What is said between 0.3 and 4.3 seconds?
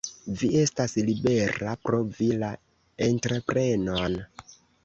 Vi estas libera, provi la entreprenon.